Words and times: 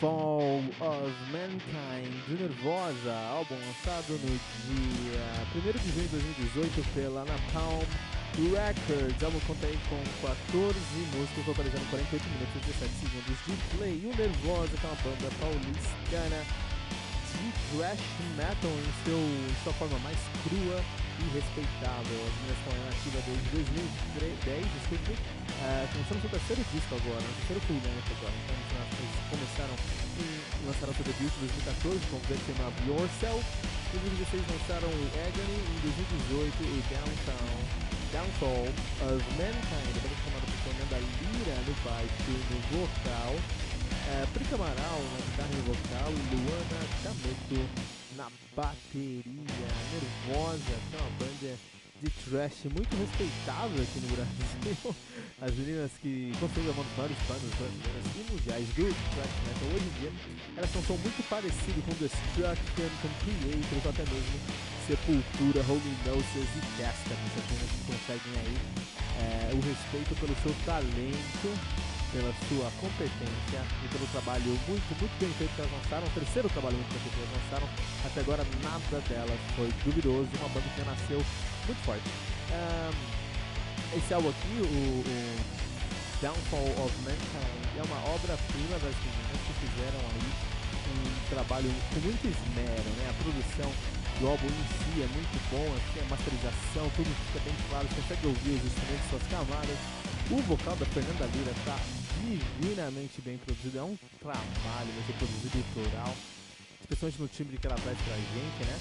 Downfall 0.00 0.62
of 0.80 1.12
Mankind 1.30 2.40
Nervosa, 2.40 3.12
álbum 3.32 3.54
lançado 3.54 4.12
no 4.12 4.40
dia 4.64 5.22
1 5.54 5.60
de 5.78 5.92
junho 5.92 6.08
de 6.08 6.16
2018 6.16 6.94
pela 6.94 7.24
Napalm 7.26 7.84
Records. 8.34 9.20
O 9.20 9.24
álbum 9.26 9.40
conta 9.46 9.66
aí 9.66 9.78
com 9.90 10.26
14 10.26 10.78
músicas, 11.14 11.44
totalizando 11.44 11.84
48 11.90 12.28
minutos 12.30 12.56
e 12.56 12.72
17 12.72 12.92
segundos 12.94 13.38
de 13.44 13.76
play. 13.76 14.00
O 14.04 14.16
Nervosa, 14.16 14.72
que 14.76 14.86
é 14.86 14.88
uma 14.88 15.02
banda 15.04 15.28
paulistana 15.38 16.46
de 17.36 17.76
thrash 17.76 18.00
metal 18.36 18.70
em, 18.70 19.04
seu, 19.04 19.18
em 19.18 19.54
sua 19.62 19.72
forma 19.74 19.98
mais 19.98 20.18
crua 20.48 20.82
e 21.20 21.26
respeitável. 21.36 22.16
As 22.24 22.34
meninas 22.40 22.58
estão 22.60 22.72
ativa 22.88 23.18
desde 23.28 23.46
2010, 23.52 24.66
desculpe, 24.80 25.12
uh, 25.12 25.84
começaram 25.92 26.20
seu 26.20 26.30
terceiro 26.30 26.62
disco 26.72 26.92
agora, 26.96 27.20
no 27.20 27.34
terceiro 27.44 27.60
full 27.68 27.80
length 27.84 28.10
agora. 28.16 28.36
Então 28.40 28.80
eles 28.96 29.16
começaram 29.28 29.74
e 30.20 30.66
lançaram 30.66 30.92
seu 30.94 31.04
debut 31.04 31.32
em 31.32 31.40
2014 31.46 32.00
com 32.08 32.16
o 32.16 32.24
Victim 32.28 32.56
of 32.64 32.74
Yourself. 32.88 33.44
Em 33.90 33.98
2016 34.00 34.44
lançaram 34.48 34.88
o 34.88 35.02
Agony, 35.18 35.58
em 35.60 35.78
2018 35.82 36.62
o 36.62 36.78
Downtown, 36.88 37.56
Downfall 38.12 38.66
of 39.10 39.22
Mankind, 39.36 39.92
a 39.92 40.00
banda 40.00 40.16
formada 40.24 40.46
por 40.46 40.58
Fernanda 40.64 40.98
Lira 40.98 41.56
no 41.66 41.74
baixo 41.84 42.32
no 42.48 42.58
vocal. 42.72 43.34
É, 44.10 44.26
Prica 44.32 44.54
Amaral 44.54 45.00
na 45.12 45.18
guitarra 45.18 45.54
e 45.54 45.62
vocal 45.66 46.08
e 46.10 46.22
Luana 46.34 46.80
Cameto 47.02 47.62
na 48.16 48.26
bateria. 48.56 49.59
Nervosa, 50.60 50.90
que 50.90 50.96
é 50.96 51.00
uma 51.00 51.10
banda 51.18 51.58
de 52.00 52.08
trash 52.24 52.64
muito 52.72 52.92
respeitável 52.96 53.76
aqui 53.76 54.00
no 54.00 54.08
Brasil. 54.16 54.94
As 55.40 55.52
meninas 55.52 55.90
que 56.00 56.32
conseguem 56.40 56.70
uma 56.72 56.84
das 56.84 56.96
maiores 56.96 57.16
bandas 57.28 57.52
brasileiras 57.60 58.04
e 58.16 58.32
mundiais 58.32 58.68
do 58.72 58.84
trash 58.88 59.36
metal 59.44 59.68
hoje 59.72 59.84
em 59.84 59.94
dia, 60.00 60.12
elas 60.56 60.70
são, 60.72 60.82
são 60.84 60.96
muito 60.96 61.20
parecidas 61.28 61.84
com 61.84 61.92
Destruction, 62.00 62.88
com 63.00 63.10
Creators, 63.20 63.84
até 63.84 64.04
mesmo 64.08 64.36
Sepultura, 64.88 65.60
Holy 65.68 65.94
Noses 66.08 66.48
e 66.56 66.62
Testament. 66.80 67.32
As 67.36 67.46
meninas 67.52 67.70
que 67.72 67.82
conseguem 67.88 68.32
aí 68.40 68.56
é, 69.20 69.52
o 69.52 69.60
respeito 69.60 70.12
pelo 70.16 70.34
seu 70.40 70.54
talento 70.64 71.48
pela 72.12 72.32
sua 72.48 72.70
competência 72.80 73.62
e 73.84 73.88
pelo 73.88 74.06
trabalho 74.08 74.50
muito, 74.66 74.88
muito 74.98 75.14
bem 75.20 75.30
feito 75.38 75.54
que 75.54 75.60
elas 75.60 75.72
lançaram, 75.72 76.06
o 76.06 76.10
terceiro 76.10 76.48
trabalho 76.50 76.76
muito 76.76 76.90
bem 76.90 77.00
feito 77.02 77.14
que 77.14 77.22
elas 77.22 77.34
lançaram, 77.38 77.66
até 78.04 78.20
agora 78.20 78.42
nada 78.62 78.96
delas 79.08 79.40
foi 79.54 79.68
duvidoso, 79.84 80.28
uma 80.38 80.48
banda 80.48 80.68
que 80.74 80.82
nasceu 80.82 81.20
muito 81.66 81.80
forte. 81.84 82.08
Um, 82.50 83.98
esse 83.98 84.14
álbum 84.14 84.30
aqui, 84.30 84.54
o, 84.58 84.66
o, 84.66 85.60
Downfall 86.20 86.68
of 86.84 86.92
Mankind, 87.02 87.64
é 87.78 87.82
uma 87.82 88.00
obra-prima 88.12 88.76
das 88.78 88.94
meninas 89.00 89.40
que 89.46 89.52
fizeram 89.64 89.98
aí 89.98 90.60
um 90.90 91.30
trabalho 91.30 91.70
com 91.94 92.00
muito 92.00 92.22
esmero, 92.26 92.90
né? 92.98 93.08
A 93.08 93.14
produção 93.22 93.70
do 94.20 94.28
álbum 94.28 94.46
em 94.46 94.66
si 94.68 95.00
é 95.00 95.08
muito 95.14 95.34
bom, 95.50 95.64
assim, 95.64 96.00
a 96.04 96.08
masterização, 96.10 96.90
tudo 96.94 97.08
fica 97.32 97.40
bem 97.40 97.54
claro, 97.70 97.88
você 97.88 98.02
consegue 98.02 98.26
ouvir 98.26 98.50
os 98.50 98.64
instrumentos, 98.66 99.08
suas 99.08 99.26
camadas. 99.32 99.78
O 100.30 100.42
vocal 100.42 100.76
da 100.76 100.86
Fernanda 100.86 101.24
Lira 101.32 101.54
tá 101.64 101.78
divinamente 102.20 103.20
bem 103.22 103.38
produzido. 103.38 103.78
É 103.78 103.82
um 103.82 103.96
trabalho 104.18 104.90
você 105.00 105.12
produzir 105.14 105.48
gutural, 105.48 106.14
especialmente 106.80 107.20
no 107.20 107.28
timbre 107.28 107.58
que 107.58 107.66
ela 107.66 107.76
traz 107.76 107.98
pra 107.98 108.16
gente, 108.16 108.60
né? 108.66 108.76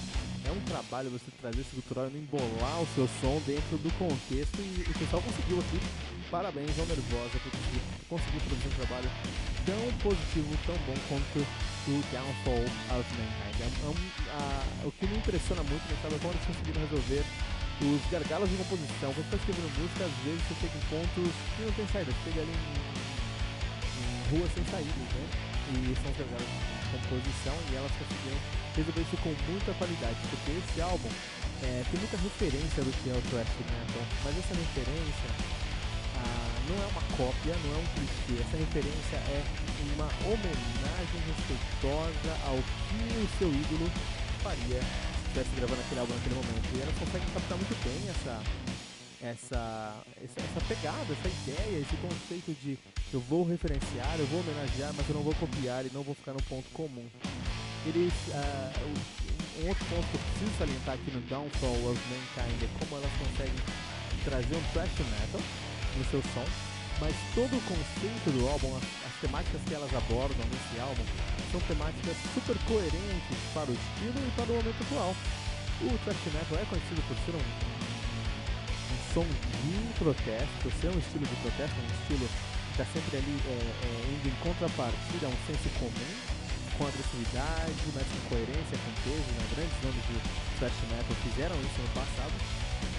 É 0.46 0.52
um 0.52 0.62
trabalho 0.62 1.10
você 1.10 1.32
trazer 1.40 1.62
esse 1.62 1.76
gutural 1.76 2.10
e 2.10 2.18
embolar 2.18 2.82
o 2.82 2.88
seu 2.96 3.08
som 3.22 3.42
dentro 3.46 3.78
do 3.78 3.92
contexto 3.98 4.60
e 4.60 4.84
o 4.90 5.00
pessoal 5.00 5.22
conseguiu 5.22 5.60
aqui. 5.60 5.80
Parabéns 6.30 6.78
ao 6.78 6.86
Nervosa 6.86 7.38
por 7.42 7.52
conseguir 8.10 8.40
produzir 8.46 8.68
um 8.68 8.78
trabalho 8.86 9.10
tão 9.66 9.84
positivo, 10.00 10.50
tão 10.66 10.76
bom 10.86 10.98
quanto 11.10 11.40
o 11.40 12.04
Downfall 12.12 12.66
of 13.00 13.08
Mankind. 13.18 13.74
É 13.82 13.88
um, 13.88 13.96
a, 14.36 14.88
o 14.88 14.92
que 14.92 15.08
me 15.08 15.18
impressiona 15.18 15.64
muito 15.64 15.84
nessa 15.90 16.08
é 16.08 16.20
como 16.20 16.34
eles 16.34 16.46
conseguiram 16.46 16.82
resolver 16.82 17.24
os 17.82 18.12
gargalos 18.12 18.50
de 18.50 18.58
composição. 18.58 19.14
Quando 19.14 19.30
você 19.30 19.36
está 19.36 19.38
escrevendo 19.38 19.80
música, 19.80 20.06
às 20.06 20.16
vezes 20.24 20.42
você 20.44 20.56
chega 20.62 20.78
em 20.78 20.86
pontos 20.92 21.34
que 21.56 21.62
não 21.64 21.72
tem 21.72 21.88
saída, 21.88 22.12
chega 22.24 22.42
ali 22.42 22.52
em 22.52 23.09
ruas 24.30 24.50
sem 24.54 24.64
saídas, 24.66 25.10
né? 25.14 25.26
E 25.70 25.94
são 26.02 26.12
de 26.14 26.24
composição 26.90 27.54
e 27.70 27.76
elas 27.76 27.92
conseguiram 27.94 28.40
resolver 28.76 29.02
isso 29.02 29.18
com 29.22 29.34
muita 29.52 29.74
qualidade, 29.78 30.18
porque 30.30 30.52
esse 30.58 30.82
álbum 30.82 31.10
é, 31.62 31.84
tem 31.92 32.00
muita 32.00 32.18
referência 32.18 32.82
do 32.82 32.92
que 33.04 33.10
é 33.10 33.14
o 33.14 33.22
thrash 33.30 33.54
metal, 33.62 34.04
mas 34.26 34.34
essa 34.34 34.56
referência 34.58 35.30
ah, 36.18 36.50
não 36.68 36.78
é 36.82 36.88
uma 36.90 37.04
cópia, 37.16 37.54
não 37.64 37.72
é 37.76 37.78
um 37.78 37.88
clichê, 37.94 38.42
essa 38.42 38.58
referência 38.58 39.18
é 39.30 39.42
uma 39.94 40.10
homenagem 40.26 41.20
respeitosa 41.30 42.34
ao 42.50 42.58
que 42.58 43.02
o 43.14 43.28
seu 43.38 43.50
ídolo 43.50 43.88
faria 44.42 44.82
se 44.82 45.40
estivesse 45.40 45.56
gravando 45.56 45.82
aquele 45.82 46.00
álbum 46.00 46.14
naquele 46.14 46.36
momento. 46.36 46.68
E 46.74 46.82
elas 46.82 46.98
conseguem 46.98 47.30
captar 47.30 47.58
muito 47.58 47.76
bem 47.84 48.00
essa, 48.10 48.36
essa, 49.22 49.96
essa, 50.18 50.62
pegada, 50.68 51.08
essa 51.14 51.28
ideia, 51.28 51.80
esse 51.80 51.96
conceito 51.98 52.52
de 52.62 52.78
eu 53.12 53.20
vou 53.22 53.44
referenciar, 53.44 54.16
eu 54.20 54.26
vou 54.28 54.42
homenagear, 54.42 54.94
mas 54.96 55.08
eu 55.10 55.16
não 55.16 55.24
vou 55.24 55.34
copiar 55.36 55.86
e 55.86 55.92
não 55.92 56.04
vou 56.04 56.14
ficar 56.14 56.34
no 56.34 56.42
ponto 56.44 56.70
comum. 56.74 57.06
Eles, 57.86 58.14
uh, 58.30 59.64
um 59.64 59.68
outro 59.68 59.86
ponto 59.86 60.06
que 60.10 60.16
eu 60.16 60.22
preciso 60.30 60.52
salientar 60.60 60.94
aqui 60.94 61.10
no 61.10 61.22
Downfall 61.22 61.90
of 61.90 62.00
Mankind 62.06 62.60
é 62.62 62.70
como 62.78 63.02
elas 63.02 63.12
conseguem 63.18 63.60
trazer 64.24 64.56
um 64.56 64.64
thrash 64.74 64.94
metal 65.00 65.42
no 65.98 66.06
seu 66.06 66.22
som, 66.34 66.46
mas 67.02 67.16
todo 67.34 67.50
o 67.50 67.62
conceito 67.66 68.30
do 68.30 68.48
álbum, 68.48 68.78
as, 68.78 68.84
as 68.84 69.16
temáticas 69.22 69.62
que 69.66 69.74
elas 69.74 69.90
abordam 69.90 70.46
nesse 70.46 70.80
álbum, 70.80 71.04
são 71.52 71.60
temáticas 71.66 72.16
super 72.36 72.58
coerentes 72.70 73.40
para 73.58 73.72
o 73.72 73.74
estilo 73.74 74.20
e 74.22 74.32
para 74.38 74.54
o 74.54 74.56
momento 74.56 74.82
atual. 74.86 75.16
O 75.82 75.98
thrash 76.06 76.26
metal 76.30 76.60
é 76.62 76.66
conhecido 76.70 77.02
por 77.08 77.18
ser 77.26 77.34
um 77.34 77.46
som 79.14 79.26
de 79.26 79.94
protesto, 79.98 80.70
ser 80.78 80.94
um 80.94 81.00
estilo 81.00 81.26
de 81.26 81.36
protesto, 81.42 81.74
um 81.74 81.90
estilo 82.04 82.30
está 82.80 82.88
sempre 82.96 83.20
ali 83.20 83.36
é, 83.44 83.60
é, 83.60 83.90
indo 84.08 84.32
em 84.32 84.38
contrapartida 84.40 85.28
a 85.28 85.30
um 85.30 85.40
senso 85.44 85.68
comum, 85.76 86.12
com 86.80 86.88
agressividade, 86.88 87.76
mas 87.92 88.08
com 88.08 88.20
coerência, 88.32 88.76
com 88.80 88.92
peso. 89.04 89.30
Né? 89.36 89.44
Grandes 89.52 89.76
nomes 89.84 90.04
de 90.08 90.16
thrash 90.56 90.80
metal 90.88 91.16
fizeram 91.28 91.56
isso 91.60 91.76
no 91.84 91.92
passado. 91.92 92.36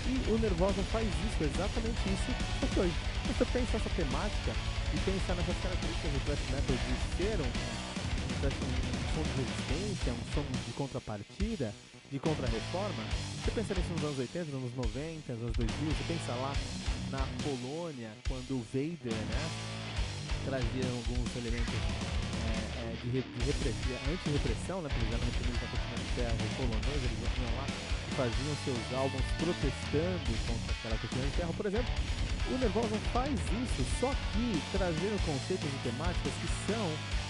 E 0.04 0.12
o 0.28 0.36
Nervosa 0.36 0.84
faz 0.92 1.08
isso, 1.08 1.40
exatamente 1.48 1.96
isso, 2.12 2.28
só 2.60 2.80
hoje. 2.84 2.92
Você 3.24 3.44
pensa 3.56 3.80
essa 3.80 3.90
temática 3.96 4.52
e 4.92 4.96
pensa 5.00 5.32
nessas 5.32 5.56
características 5.64 6.12
do 6.12 6.20
thrash 6.28 6.44
metal 6.52 6.76
de 6.76 6.94
ser 7.16 7.36
um, 7.40 7.48
um 7.48 9.00
som 9.16 9.24
de 9.24 9.32
resistência, 9.40 10.12
um 10.12 10.24
som 10.36 10.44
de 10.44 10.72
contrapartida, 10.76 11.72
de 12.10 12.18
contra-reforma, 12.18 13.04
você 13.40 13.50
pensa 13.52 13.72
nisso 13.72 13.88
nos 13.94 14.04
anos 14.04 14.18
80, 14.18 14.44
nos 14.50 14.60
anos 14.60 14.76
90, 14.76 15.32
nos 15.32 15.42
anos 15.42 15.56
2000, 15.56 15.90
você 15.94 16.04
pensa 16.04 16.32
lá 16.34 16.52
na 17.10 17.26
Polônia, 17.42 18.10
quando 18.28 18.54
o 18.54 18.62
Vader, 18.72 19.12
né, 19.12 19.44
trazia 20.46 20.86
alguns 20.86 21.26
elementos 21.36 21.74
é, 21.74 22.54
é, 22.54 22.96
de, 23.02 23.10
re, 23.10 23.20
de 23.20 23.44
repressão, 23.44 23.98
anti-repressão, 24.06 24.82
né, 24.82 24.88
eram 24.94 25.26
reprimidos 25.26 25.60
na 25.60 25.68
cortina 25.68 25.98
de 25.98 26.10
ferro 26.14 26.36
polonesa, 26.56 27.04
eles 27.04 27.20
iam 27.34 27.52
lá 27.58 27.66
e 27.66 28.14
faziam 28.14 28.54
seus 28.64 28.84
álbuns 28.94 29.26
protestando 29.42 30.30
contra 30.46 30.70
aquela 30.70 30.96
cortina 30.98 31.26
de 31.26 31.34
ferro, 31.34 31.54
por 31.54 31.66
exemplo. 31.66 31.92
O 32.50 32.58
Nervosa 32.58 32.96
faz 33.12 33.34
isso, 33.34 33.82
só 33.98 34.10
que 34.32 34.46
trazendo 34.72 35.18
conceitos 35.26 35.66
e 35.66 35.78
temáticas 35.82 36.32
que 36.38 36.48
são 36.70 36.86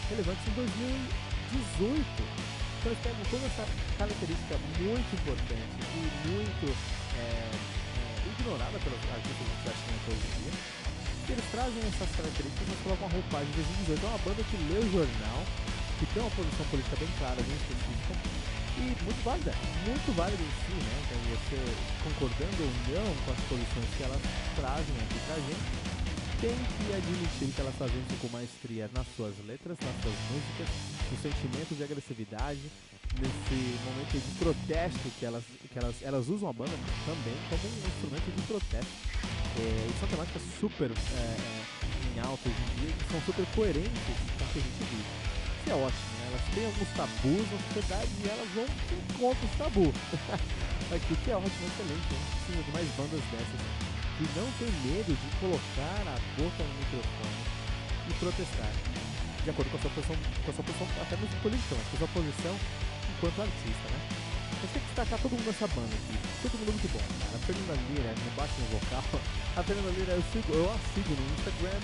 relevantes 0.08 0.44
em 0.44 0.54
2018. 0.60 2.04
Então 2.80 2.92
eles 2.92 3.02
pegam 3.04 3.24
toda 3.28 3.44
essa 3.44 3.64
característica 3.98 4.56
muito 4.80 5.10
importante 5.12 5.76
e 5.92 6.28
muito 6.28 6.72
é, 7.16 7.79
ignorada 8.40 8.78
pelos 8.80 9.00
artistas 9.12 9.36
de 9.36 9.52
metal 9.52 9.76
hoje 10.08 10.24
em 10.24 10.34
dia. 10.40 10.54
Eles 11.30 11.46
trazem 11.52 11.82
essas 11.84 12.10
características 12.16 12.66
e 12.66 12.76
colocam 12.82 13.06
a 13.06 13.12
roupagem 13.12 13.50
de 13.52 13.62
2018. 13.86 14.00
É 14.00 14.08
uma 14.08 14.22
banda 14.24 14.42
que 14.42 14.56
lê 14.56 14.78
o 14.80 14.88
jornal, 14.90 15.40
que 16.00 16.06
tem 16.10 16.20
uma 16.24 16.32
posição 16.32 16.64
política 16.72 16.96
bem 16.96 17.12
clara, 17.20 17.38
bem 17.38 17.54
específica, 17.54 18.14
e 18.80 18.84
muito 19.04 19.20
válida, 19.22 19.52
muito 19.84 20.08
válida 20.16 20.42
em 20.42 20.54
si, 20.64 20.74
né? 20.80 20.96
Então 21.04 21.18
você 21.36 21.58
concordando 22.02 22.60
ou 22.64 22.72
não 22.88 23.08
com 23.22 23.30
as 23.30 23.42
posições 23.46 23.88
que 23.94 24.02
elas 24.02 24.22
trazem 24.56 24.96
aqui 25.04 25.18
pra 25.28 25.36
gente, 25.36 25.68
tem 26.40 26.56
que 26.56 26.86
admitir 26.96 27.52
que 27.52 27.60
elas 27.60 27.76
fazem 27.76 28.00
isso 28.00 28.16
com 28.16 28.28
maestria 28.32 28.88
nas 28.96 29.06
suas 29.14 29.36
letras, 29.44 29.76
nas 29.76 29.96
suas 30.00 30.16
músicas, 30.32 30.68
nos 31.12 31.20
sentimentos 31.20 31.76
de 31.76 31.84
agressividade, 31.84 32.64
nesse 33.18 33.78
momento 33.84 34.12
de 34.12 34.38
protesto 34.38 35.10
que 35.18 35.24
elas, 35.24 35.42
que 35.44 35.78
elas, 35.78 35.96
elas 36.02 36.28
usam 36.28 36.48
a 36.48 36.52
banda 36.52 36.72
também 37.04 37.34
como 37.48 37.62
um 37.64 37.88
instrumento 37.88 38.36
de 38.36 38.42
protesto. 38.46 38.92
É, 39.58 39.62
e 39.62 39.92
são 39.98 40.08
temáticas 40.08 40.42
super 40.60 40.90
é, 40.90 41.36
em 42.14 42.20
alta 42.20 42.48
hoje 42.48 42.58
em 42.60 42.80
dia, 42.80 42.94
que 42.94 43.10
são 43.10 43.20
super 43.22 43.46
coerentes 43.54 44.16
com 44.38 44.44
o 44.44 44.48
que 44.52 44.58
a 44.58 44.62
gente 44.62 44.82
vive. 44.86 45.10
Isso 45.60 45.70
é 45.70 45.74
ótimo, 45.74 46.10
né? 46.16 46.24
Elas 46.30 46.44
têm 46.54 46.64
alguns 46.66 46.90
tabus 46.96 47.46
na 47.50 47.58
sociedade 47.66 48.10
e 48.22 48.28
elas 48.28 48.48
vão 48.54 48.66
contra 49.18 49.44
os 49.44 49.54
tabus. 49.58 49.94
Aqui 50.94 51.14
que 51.22 51.30
é 51.30 51.36
ótimo, 51.36 51.66
excelente. 51.66 52.06
Gente 52.10 52.30
precisa 52.30 52.62
de 52.62 52.72
mais 52.72 52.88
bandas 52.96 53.22
dessas 53.30 53.90
que 54.20 54.24
não 54.36 54.46
tem 54.60 54.68
medo 54.84 55.16
de 55.16 55.28
colocar 55.40 56.04
a 56.04 56.16
boca 56.36 56.60
no 56.60 56.74
microfone 56.76 57.40
e 58.08 58.12
protestar, 58.20 58.72
de 59.44 59.50
acordo 59.50 59.70
com 59.70 59.76
a 59.78 59.80
sua 59.80 59.90
posição, 59.90 60.16
com 60.44 60.50
a 60.50 60.54
sua 60.54 60.64
posição 60.64 60.86
até 61.00 61.16
mesmo 61.16 61.40
política, 61.40 61.74
mas 61.76 61.88
com 61.88 61.96
a 61.96 61.98
sua 61.98 62.08
posição 62.08 62.54
enquanto 63.20 63.42
artista, 63.42 63.86
né? 63.92 64.00
Gente 64.60 64.72
tem 64.72 64.80
que 64.80 64.88
destacar 64.88 65.18
todo 65.20 65.32
mundo 65.32 65.46
nessa 65.46 65.68
banda 65.68 65.92
aqui, 65.92 66.16
todo 66.40 66.56
mundo 66.56 66.72
muito 66.72 66.88
bom, 66.92 67.04
cara. 67.20 67.36
A 67.36 67.40
Fernanda 67.44 67.76
Lira, 67.88 68.10
no 68.16 68.30
baixo 68.32 68.56
no 68.60 68.68
vocal, 68.80 69.04
a 69.56 69.62
Fernanda 69.62 69.90
Lira 69.92 70.12
eu, 70.16 70.24
sigo, 70.32 70.48
eu 70.56 70.64
a 70.72 70.76
sigo 70.96 71.12
no 71.12 71.24
Instagram 71.36 71.80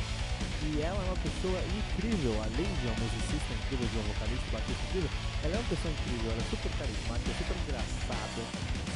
e 0.64 0.80
ela 0.80 0.96
é 0.96 1.06
uma 1.12 1.20
pessoa 1.20 1.60
incrível, 1.76 2.32
além 2.40 2.68
de 2.80 2.84
uma 2.88 2.96
musicista 3.04 3.52
incrível, 3.52 3.84
de 3.84 3.96
uma 4.00 4.08
vocalista, 4.16 4.46
batista 4.48 4.82
incrível, 4.88 5.10
ela 5.44 5.52
é 5.52 5.58
uma 5.60 5.68
pessoa 5.68 5.92
incrível, 5.92 6.26
ela 6.32 6.40
é 6.40 6.48
super 6.48 6.72
carismática, 6.72 7.30
super 7.36 7.56
engraçada, 7.64 8.42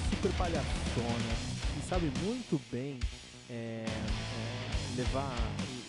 super 0.09 0.33
palhaçona 0.41 1.33
e 1.77 1.81
sabe 1.85 2.07
muito 2.25 2.57
bem 2.73 2.97
é, 3.49 3.85
é, 3.85 4.51
levar, 4.97 5.37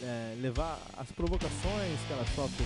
é, 0.03 0.35
levar 0.39 0.79
as 0.99 1.11
provocações 1.11 1.95
que 2.07 2.11
ela 2.11 2.25
sofre 2.35 2.65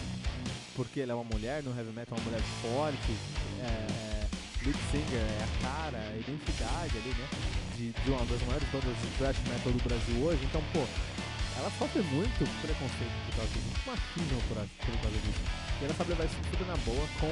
porque 0.75 1.01
ela 1.01 1.13
é 1.13 1.16
uma 1.16 1.24
mulher 1.24 1.63
no 1.63 1.75
heavy 1.75 1.92
metal, 1.92 2.18
uma 2.18 2.25
mulher 2.25 2.42
forte, 2.62 3.12
é, 3.63 4.27
lead 4.63 4.77
singer, 4.92 5.19
é 5.19 5.44
a 5.44 5.50
cara, 5.63 5.98
a 5.98 6.18
identidade 6.18 6.98
ali, 6.98 7.10
né? 7.16 7.27
De, 7.75 7.92
de 7.92 8.10
uma 8.12 8.25
das 8.25 8.42
maiores 8.44 8.68
bandas 8.69 8.95
de 9.01 9.07
thrash 9.18 9.38
metal 9.48 9.72
do 9.72 9.83
Brasil 9.83 10.16
hoje, 10.24 10.44
então, 10.44 10.62
pô, 10.74 10.83
ela 11.57 11.72
sofre 11.80 12.01
muito 12.04 12.44
preconceito 12.62 13.16
por 13.25 13.36
causa 13.39 13.51
disso, 13.54 13.66
muito 13.66 13.86
machismo 13.88 14.42
por, 14.48 14.57
por 14.60 14.95
causa 15.01 15.18
disso. 15.24 15.42
E 15.80 15.86
ela 15.86 15.94
sabe 15.95 16.10
levar 16.12 16.25
isso 16.25 16.39
tudo 16.51 16.66
na 16.68 16.77
boa, 16.83 17.07
com, 17.19 17.31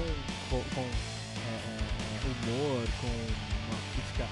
com, 0.50 0.64
com 0.76 0.86
é, 0.88 2.04
humor, 2.24 2.88
com 3.02 3.12
uma 3.12 3.80
crítica 3.92 4.26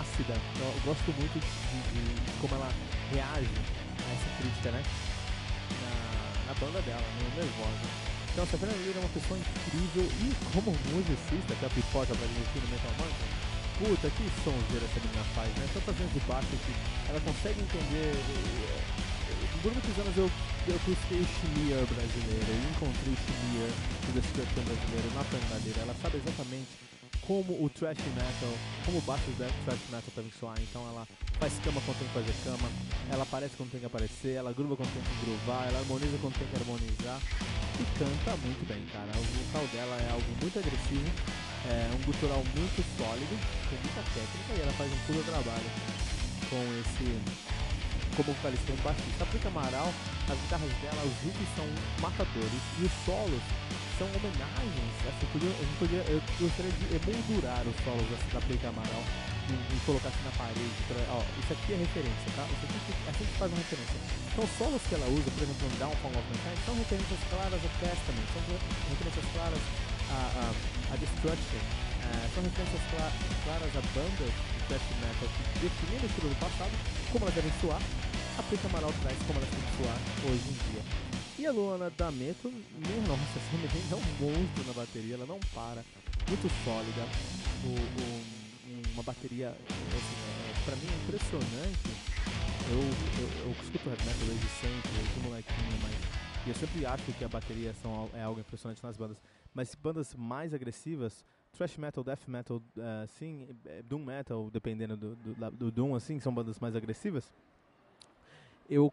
ácida. 0.00 0.34
Eu 0.60 0.80
gosto 0.84 1.12
muito 1.12 1.36
de, 1.36 1.44
de, 1.44 1.78
de, 1.92 2.40
como 2.40 2.54
ela 2.54 2.72
reage 3.12 3.52
a 4.00 4.08
essa 4.12 4.28
crítica, 4.40 4.70
né? 4.70 4.82
Na, 5.82 6.52
na 6.52 6.54
banda 6.60 6.80
dela, 6.82 7.04
no 7.20 7.36
Nervosa. 7.36 8.15
Então, 8.32 8.44
a 8.44 8.76
Lira 8.84 8.98
é 8.98 9.02
uma 9.02 9.14
pessoa 9.16 9.38
incrível 9.38 10.04
e 10.04 10.28
como 10.52 10.70
musicista, 10.92 11.54
que 11.56 11.64
é 11.64 11.68
a 11.68 11.70
pipoca 11.70 12.12
pra 12.14 12.26
divertir 12.26 12.62
no 12.62 12.68
Metal 12.68 12.92
Mantra, 13.00 13.26
puta, 13.78 14.06
que 14.12 14.24
sonzeira 14.44 14.84
essa 14.84 15.00
menina 15.00 15.24
faz, 15.34 15.48
né? 15.56 15.64
Tantas 15.72 15.96
vezes 15.96 16.12
de 16.12 16.20
baixo 16.28 16.52
que 16.52 16.72
ela 17.08 17.20
consegue 17.20 17.60
entender. 17.60 18.12
Por 19.62 19.72
muitos 19.72 19.98
anos 19.98 20.16
eu, 20.16 20.28
eu 20.68 20.78
busquei 20.84 21.24
Schmier 21.24 21.84
brasileiro, 21.88 22.48
eu 22.48 22.60
encontrei 22.70 23.16
Schmier 23.16 23.72
do 24.04 24.20
Destruction 24.20 24.62
brasileiro 24.62 25.08
na 25.16 25.58
Lira. 25.64 25.80
Ela 25.80 25.96
sabe 26.00 26.20
exatamente 26.20 26.70
como 27.26 27.64
o 27.64 27.68
thrash 27.68 27.98
metal, 28.14 28.54
como 28.84 28.98
o 28.98 29.02
baixo 29.02 29.24
do 29.30 29.36
thrash 29.36 29.80
metal 29.90 30.10
que 30.14 30.38
soar. 30.38 30.56
Então 30.62 30.82
ela 30.88 31.06
faz 31.38 31.52
cama 31.58 31.80
quando 31.84 31.98
tem 31.98 32.08
que 32.08 32.14
fazer 32.14 32.34
cama, 32.44 32.68
ela 33.10 33.22
aparece 33.22 33.56
quando 33.56 33.70
tem 33.70 33.80
que 33.80 33.86
aparecer, 33.86 34.34
ela 34.36 34.52
gruva 34.52 34.76
quando 34.76 34.92
tem 34.94 35.02
que 35.02 35.26
gruvar, 35.26 35.66
ela 35.68 35.78
harmoniza 35.80 36.16
quando 36.20 36.38
tem 36.38 36.48
que 36.48 36.56
harmonizar 36.56 37.20
e 37.80 37.84
canta 37.98 38.36
muito 38.46 38.62
bem, 38.68 38.82
cara. 38.92 39.10
O 39.18 39.26
vocal 39.44 39.66
dela 39.74 39.96
é 40.00 40.10
algo 40.12 40.30
muito 40.40 40.58
agressivo, 40.58 41.10
é 41.66 41.90
um 41.92 42.02
gutural 42.06 42.42
muito 42.54 42.78
sólido, 42.96 43.34
com 43.68 43.76
muita 43.76 44.02
técnica 44.14 44.50
e 44.56 44.60
ela 44.62 44.72
faz 44.72 44.92
um 44.92 45.00
pulo 45.06 45.22
trabalho 45.24 45.70
com 46.48 46.62
esse 46.80 47.55
como 48.16 48.32
vocalista 48.32 48.72
e 48.72 48.76
baixista. 48.80 49.24
A 49.24 49.26
Prica 49.26 49.48
Amaral, 49.48 49.92
as 50.28 50.38
guitarras 50.40 50.72
dela, 50.80 51.02
os 51.04 51.16
riffs 51.22 51.48
são 51.54 51.66
matadores 52.00 52.62
e 52.80 52.84
os 52.88 52.94
solos 53.04 53.44
são 54.00 54.08
homenagens. 54.08 54.94
Assim, 55.04 55.26
podia, 55.32 55.52
gente 55.52 55.76
podia, 55.78 56.02
eu 56.08 56.20
gostaria 56.40 56.72
de 56.72 56.84
emoldurar 56.96 57.60
os 57.68 57.76
solos 57.84 58.08
assim, 58.12 58.30
da 58.32 58.40
Play 58.44 58.60
Amaral 58.64 59.04
e, 59.48 59.54
e, 59.54 59.76
colocar 59.84 60.08
assim 60.08 60.24
na 60.24 60.34
parede. 60.36 60.76
Pra, 60.88 61.00
ó, 61.12 61.20
isso 61.20 61.52
aqui 61.52 61.72
é 61.72 61.76
referência, 61.76 62.28
tá? 62.36 62.44
Isso 62.48 62.64
aqui 62.64 62.78
é 62.92 63.10
assim 63.12 63.24
que 63.24 63.36
faz 63.36 63.48
uma 63.52 63.60
referência. 63.60 63.98
Então, 64.32 64.44
os 64.44 64.52
solos 64.56 64.82
que 64.88 64.94
ela 64.96 65.08
usa, 65.12 65.28
por 65.32 65.42
exemplo, 65.44 65.64
no 65.68 65.76
Downfall 65.76 66.12
of 66.16 66.26
Mankind, 66.28 66.58
são 66.64 66.74
referências 66.76 67.20
claras 67.28 67.60
ao 67.60 67.72
Testament, 67.80 68.28
são 68.32 68.42
referências 68.92 69.26
claras 69.32 69.62
a, 70.12 70.18
a, 70.40 70.44
a 70.92 70.96
Destruction, 70.96 71.62
uh, 72.04 72.26
são 72.36 72.40
referências 72.44 72.82
clara, 72.92 73.16
claras 73.44 73.72
a 73.76 73.82
bandas 73.96 74.32
de 74.32 74.60
thrash 74.68 74.88
metal 75.00 75.28
que 75.28 75.58
definiram 75.60 76.04
o 76.04 76.08
estilo 76.10 76.28
do 76.28 76.38
passado, 76.38 76.74
como 77.10 77.24
elas 77.24 77.34
devem 77.34 77.52
soar. 77.60 77.82
A 78.38 78.42
Play 78.42 78.60
Amaral 78.66 78.92
traz 79.02 79.18
como 79.26 79.38
elas 79.38 79.48
têm 79.48 79.60
que 79.60 79.76
soar 79.82 79.98
hoje 80.28 80.48
em 80.50 80.72
dia. 80.72 80.82
E 81.38 81.46
a 81.46 81.52
Luana 81.52 81.90
D'Ameto, 81.90 82.50
minha 82.50 83.00
nossa, 83.08 83.38
essa 83.38 83.56
menina 83.56 83.72
é 83.90 83.96
um 83.96 84.06
monstro 84.20 84.64
na 84.66 84.72
bateria, 84.72 85.14
ela 85.14 85.26
não 85.26 85.40
para, 85.54 85.84
muito 86.28 86.48
sólida, 86.64 87.04
o, 87.64 87.72
o, 87.72 88.92
uma 88.92 89.02
bateria, 89.02 89.48
assim, 89.50 90.16
é, 90.28 90.64
pra 90.64 90.76
mim 90.76 90.86
é 90.86 91.04
impressionante, 91.04 91.88
eu, 92.68 92.78
eu, 92.78 93.46
eu 93.46 93.50
escuto 93.62 93.88
rap 93.88 94.04
metal 94.04 94.26
desde 94.26 94.48
sempre, 94.60 94.90
desde 94.90 95.20
molequinho, 95.20 95.78
mas 95.82 96.26
e 96.46 96.50
eu 96.50 96.54
sempre 96.54 96.86
acho 96.86 97.12
que 97.12 97.24
a 97.24 97.28
bateria 97.28 97.74
são, 97.82 98.08
é 98.14 98.22
algo 98.22 98.38
impressionante 98.38 98.80
nas 98.80 98.96
bandas, 98.96 99.20
mas 99.52 99.74
bandas 99.74 100.14
mais 100.14 100.54
agressivas, 100.54 101.24
thrash 101.52 101.76
metal, 101.76 102.04
death 102.04 102.28
metal, 102.28 102.58
uh, 102.58 103.08
sim, 103.18 103.48
doom 103.84 104.04
metal, 104.04 104.48
dependendo 104.52 104.96
do, 104.96 105.16
do, 105.16 105.50
do 105.50 105.70
doom, 105.72 105.96
assim, 105.96 106.20
são 106.20 106.32
bandas 106.32 106.60
mais 106.60 106.76
agressivas, 106.76 107.32
eu, 108.68 108.92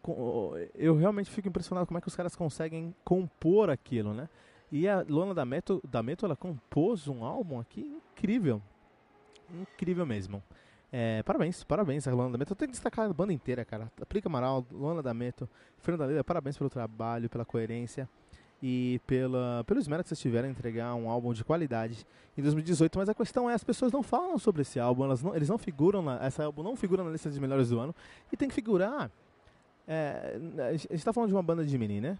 eu 0.76 0.96
realmente 0.96 1.30
fico 1.30 1.48
impressionado 1.48 1.88
como 1.88 1.98
é 1.98 2.02
que 2.02 2.08
os 2.08 2.16
caras 2.16 2.36
conseguem 2.36 2.94
compor 3.04 3.70
aquilo, 3.70 4.14
né? 4.14 4.30
E 4.72 4.88
a 4.88 5.06
Lona 5.08 5.34
da 5.34 5.46
Meto, 5.46 5.82
da 5.88 6.02
Meto 6.02 6.26
ela 6.26 6.36
compôs 6.36 7.08
um 7.08 7.24
álbum 7.24 7.60
aqui 7.60 7.82
incrível. 7.82 8.62
Incrível 9.54 10.06
mesmo. 10.06 10.42
É, 10.92 11.22
parabéns, 11.24 11.64
parabéns 11.64 12.08
a 12.08 12.14
Lona 12.14 12.32
da 12.32 12.38
Meto. 12.38 12.52
Eu 12.52 12.56
tenho 12.56 12.70
que 12.70 12.74
destacar 12.74 13.10
a 13.10 13.14
banda 13.14 13.34
inteira, 13.34 13.64
cara. 13.64 13.92
Aplica 14.02 14.28
Amaral, 14.28 14.66
Lona 14.72 15.02
da 15.02 15.14
Meto, 15.14 15.50
Fernanda 15.80 16.08
Lira, 16.08 16.24
parabéns 16.24 16.58
pelo 16.58 16.70
trabalho, 16.70 17.30
pela 17.30 17.46
coerência 17.46 18.10
e 18.62 19.02
pela, 19.06 19.64
pelo 19.66 19.80
esmero 19.80 20.02
que 20.04 20.10
vocês 20.10 20.20
tiveram 20.20 20.48
em 20.48 20.52
entregar 20.52 20.96
um 20.96 21.10
álbum 21.10 21.34
de 21.34 21.44
qualidade 21.44 22.06
em 22.38 22.42
2018. 22.42 22.98
Mas 22.98 23.10
a 23.10 23.14
questão 23.14 23.50
é, 23.50 23.54
as 23.54 23.64
pessoas 23.64 23.92
não 23.92 24.02
falam 24.02 24.38
sobre 24.38 24.62
esse 24.62 24.80
álbum, 24.80 25.04
elas 25.04 25.22
não, 25.22 25.36
eles 25.36 25.50
não 25.50 25.58
figuram, 25.58 26.02
na, 26.02 26.24
essa 26.24 26.46
álbum 26.46 26.64
não 26.64 26.76
figura 26.76 27.04
na 27.04 27.10
lista 27.10 27.30
de 27.30 27.40
melhores 27.40 27.70
do 27.70 27.80
ano. 27.80 27.94
E 28.32 28.38
tem 28.38 28.48
que 28.48 28.56
figurar 28.56 29.12
é, 29.88 30.38
a 30.68 30.72
gente 30.72 30.94
está 30.96 31.12
falando 31.12 31.30
de 31.30 31.36
uma 31.36 31.44
banda 31.44 31.66
de 31.66 31.78
menina 31.78 32.12
né? 32.12 32.20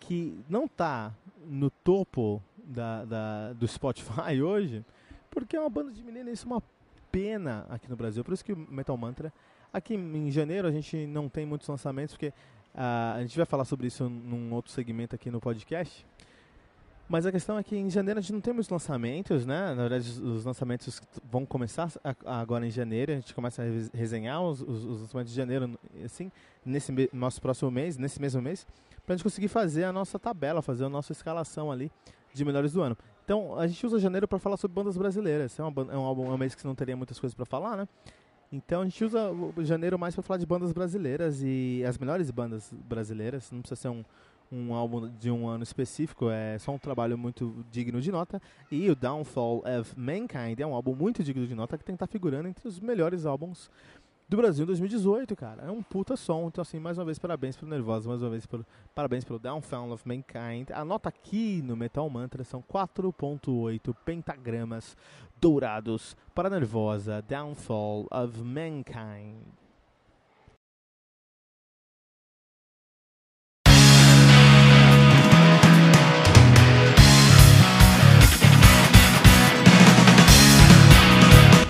que 0.00 0.38
não 0.48 0.64
está 0.64 1.12
no 1.46 1.70
topo 1.70 2.42
da, 2.56 3.04
da, 3.04 3.52
do 3.52 3.66
Spotify 3.66 4.40
hoje, 4.42 4.84
porque 5.30 5.56
é 5.56 5.60
uma 5.60 5.70
banda 5.70 5.92
de 5.92 6.02
menina, 6.02 6.30
isso 6.30 6.46
é 6.46 6.50
uma 6.52 6.62
pena 7.10 7.66
aqui 7.68 7.88
no 7.88 7.96
Brasil. 7.96 8.24
Por 8.24 8.34
isso 8.34 8.44
que 8.44 8.52
o 8.52 8.56
Metal 8.56 8.96
Mantra, 8.96 9.32
aqui 9.72 9.94
em 9.94 10.30
janeiro 10.30 10.68
a 10.68 10.72
gente 10.72 11.06
não 11.06 11.28
tem 11.28 11.46
muitos 11.46 11.68
lançamentos, 11.68 12.14
porque 12.14 12.28
uh, 12.28 13.16
a 13.16 13.20
gente 13.20 13.36
vai 13.36 13.46
falar 13.46 13.64
sobre 13.64 13.86
isso 13.86 14.08
num 14.08 14.52
outro 14.52 14.72
segmento 14.72 15.14
aqui 15.14 15.30
no 15.30 15.40
podcast. 15.40 16.06
Mas 17.08 17.24
a 17.24 17.32
questão 17.32 17.56
é 17.58 17.62
que 17.62 17.74
em 17.74 17.88
janeiro 17.88 18.18
a 18.18 18.20
gente 18.20 18.34
não 18.34 18.40
tem 18.40 18.52
muitos 18.52 18.68
lançamentos, 18.68 19.46
né? 19.46 19.74
Na 19.74 19.88
verdade, 19.88 20.10
os 20.20 20.44
lançamentos 20.44 21.00
vão 21.24 21.46
começar 21.46 21.90
agora 22.26 22.66
em 22.66 22.70
janeiro. 22.70 23.12
A 23.12 23.14
gente 23.14 23.34
começa 23.34 23.62
a 23.62 23.96
resenhar 23.96 24.42
os, 24.42 24.60
os, 24.60 24.84
os 24.84 25.00
lançamentos 25.00 25.32
de 25.32 25.36
janeiro, 25.36 25.78
assim, 26.04 26.30
nesse 26.64 26.92
nosso 27.12 27.40
próximo 27.40 27.70
mês, 27.70 27.96
nesse 27.96 28.20
mesmo 28.20 28.42
mês, 28.42 28.66
para 29.06 29.14
a 29.14 29.16
gente 29.16 29.24
conseguir 29.24 29.48
fazer 29.48 29.84
a 29.84 29.92
nossa 29.92 30.18
tabela, 30.18 30.60
fazer 30.60 30.84
a 30.84 30.88
nossa 30.90 31.12
escalação 31.12 31.72
ali 31.72 31.90
de 32.34 32.44
melhores 32.44 32.74
do 32.74 32.82
ano. 32.82 32.96
Então, 33.24 33.58
a 33.58 33.66
gente 33.66 33.86
usa 33.86 33.98
janeiro 33.98 34.28
para 34.28 34.38
falar 34.38 34.58
sobre 34.58 34.74
bandas 34.74 34.98
brasileiras. 34.98 35.58
É, 35.58 35.62
uma, 35.62 35.92
é 35.92 35.96
um 35.96 36.04
álbum, 36.04 36.26
é 36.26 36.34
um 36.34 36.38
mês 36.38 36.54
que 36.54 36.64
não 36.66 36.74
teria 36.74 36.96
muitas 36.96 37.18
coisas 37.18 37.34
para 37.34 37.46
falar, 37.46 37.74
né? 37.74 37.88
Então 38.50 38.80
a 38.80 38.84
gente 38.84 39.04
usa 39.04 39.30
janeiro 39.58 39.98
mais 39.98 40.14
para 40.14 40.22
falar 40.22 40.38
de 40.38 40.46
bandas 40.46 40.72
brasileiras 40.72 41.42
e 41.42 41.84
as 41.86 41.98
melhores 41.98 42.30
bandas 42.30 42.72
brasileiras. 42.72 43.50
Não 43.52 43.60
precisa 43.60 43.80
ser 43.80 43.88
um, 43.88 44.02
um 44.50 44.74
álbum 44.74 45.08
de 45.08 45.30
um 45.30 45.46
ano 45.46 45.62
específico, 45.62 46.30
é 46.30 46.58
só 46.58 46.72
um 46.72 46.78
trabalho 46.78 47.16
muito 47.16 47.64
digno 47.70 48.00
de 48.00 48.10
nota. 48.10 48.40
E 48.70 48.90
o 48.90 48.96
Downfall 48.96 49.62
of 49.80 49.98
Mankind 49.98 50.58
é 50.58 50.66
um 50.66 50.74
álbum 50.74 50.94
muito 50.94 51.22
digno 51.22 51.46
de 51.46 51.54
nota 51.54 51.76
que 51.76 51.84
tem 51.84 51.94
que 51.94 51.96
estar 51.96 52.06
tá 52.06 52.12
figurando 52.12 52.48
entre 52.48 52.66
os 52.66 52.80
melhores 52.80 53.26
álbuns 53.26 53.70
do 54.28 54.36
Brasil 54.36 54.64
em 54.64 54.66
2018, 54.66 55.34
cara. 55.34 55.62
É 55.64 55.70
um 55.70 55.82
puta 55.82 56.16
som. 56.16 56.48
Então, 56.48 56.60
assim, 56.60 56.78
mais 56.78 56.98
uma 56.98 57.04
vez, 57.04 57.18
parabéns 57.18 57.56
pro 57.56 57.66
Nervosa, 57.66 58.08
mais 58.08 58.22
uma 58.22 58.28
vez, 58.28 58.44
pelo, 58.44 58.64
parabéns 58.94 59.24
pelo 59.24 59.38
Downfall 59.38 59.90
of 59.92 60.06
Mankind. 60.06 60.70
A 60.72 60.84
nota 60.84 61.08
aqui 61.08 61.62
no 61.62 61.74
Metal 61.74 62.08
Mantra 62.10 62.44
são 62.44 62.62
4.8 62.62 63.94
pentagramas 64.04 64.96
dourados 65.40 66.16
para 66.34 66.50
Nervosa, 66.50 67.22
Downfall 67.22 68.06
of 68.10 68.42
Mankind. 68.42 69.67